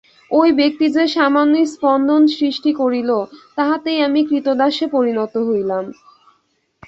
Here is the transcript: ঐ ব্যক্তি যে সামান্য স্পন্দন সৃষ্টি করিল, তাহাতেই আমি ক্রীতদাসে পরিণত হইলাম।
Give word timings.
ঐ 0.31 0.41
ব্যক্তি 0.59 0.85
যে 0.95 1.03
সামান্য 1.07 1.53
স্পন্দন 1.65 2.21
সৃষ্টি 2.35 2.71
করিল, 2.73 3.09
তাহাতেই 3.57 3.99
আমি 4.07 4.21
ক্রীতদাসে 4.27 4.85
পরিণত 4.87 5.33
হইলাম। 5.47 5.85